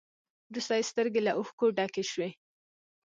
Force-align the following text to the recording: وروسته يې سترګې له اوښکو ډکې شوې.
وروسته 0.49 0.73
يې 0.77 0.89
سترګې 0.91 1.21
له 1.27 1.31
اوښکو 1.37 1.65
ډکې 1.77 2.03
شوې. 2.11 2.29